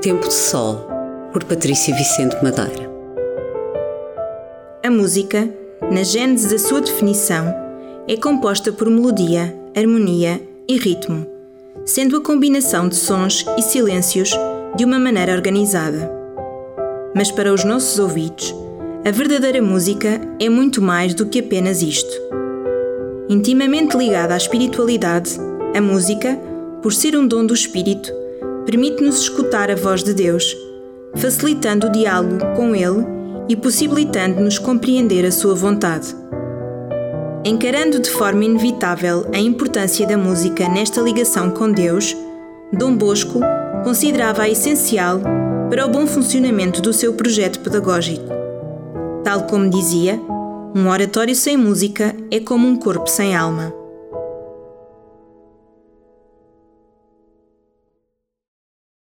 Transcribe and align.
Tempo 0.00 0.28
de 0.28 0.34
Sol, 0.34 0.86
por 1.32 1.42
Patrícia 1.42 1.92
Vicente 1.92 2.36
Madeira. 2.40 2.88
A 4.84 4.88
música, 4.88 5.52
na 5.90 6.04
gênese 6.04 6.48
da 6.48 6.56
sua 6.56 6.80
definição, 6.80 7.52
é 8.06 8.16
composta 8.16 8.70
por 8.70 8.88
melodia, 8.88 9.52
harmonia 9.76 10.40
e 10.68 10.76
ritmo, 10.76 11.26
sendo 11.84 12.16
a 12.16 12.22
combinação 12.22 12.88
de 12.88 12.94
sons 12.94 13.44
e 13.58 13.62
silêncios 13.62 14.30
de 14.76 14.84
uma 14.84 15.00
maneira 15.00 15.32
organizada. 15.32 16.08
Mas 17.12 17.32
para 17.32 17.52
os 17.52 17.64
nossos 17.64 17.98
ouvidos, 17.98 18.54
a 19.04 19.10
verdadeira 19.10 19.60
música 19.60 20.20
é 20.38 20.48
muito 20.48 20.80
mais 20.80 21.12
do 21.12 21.26
que 21.26 21.40
apenas 21.40 21.82
isto. 21.82 22.22
Intimamente 23.28 23.96
ligada 23.96 24.34
à 24.34 24.36
espiritualidade, 24.36 25.40
a 25.76 25.80
música, 25.80 26.38
por 26.80 26.92
ser 26.92 27.16
um 27.16 27.26
dom 27.26 27.44
do 27.44 27.52
espírito, 27.52 28.12
permite-nos 28.68 29.20
escutar 29.20 29.70
a 29.70 29.74
voz 29.74 30.04
de 30.04 30.12
Deus, 30.12 30.54
facilitando 31.16 31.86
o 31.86 31.90
diálogo 31.90 32.36
com 32.54 32.76
Ele 32.76 33.02
e 33.48 33.56
possibilitando-nos 33.56 34.58
compreender 34.58 35.24
a 35.24 35.32
sua 35.32 35.54
vontade. 35.54 36.14
Encarando 37.46 37.98
de 37.98 38.10
forma 38.10 38.44
inevitável 38.44 39.24
a 39.32 39.38
importância 39.38 40.06
da 40.06 40.18
música 40.18 40.68
nesta 40.68 41.00
ligação 41.00 41.50
com 41.50 41.72
Deus, 41.72 42.14
Dom 42.70 42.94
Bosco 42.94 43.40
considerava-a 43.84 44.50
essencial 44.50 45.18
para 45.70 45.86
o 45.86 45.88
bom 45.88 46.06
funcionamento 46.06 46.82
do 46.82 46.92
seu 46.92 47.14
projeto 47.14 47.60
pedagógico. 47.60 48.28
Tal 49.24 49.44
como 49.44 49.70
dizia, 49.70 50.20
um 50.76 50.90
oratório 50.90 51.34
sem 51.34 51.56
música 51.56 52.14
é 52.30 52.38
como 52.38 52.68
um 52.68 52.76
corpo 52.76 53.08
sem 53.08 53.34
alma. 53.34 53.72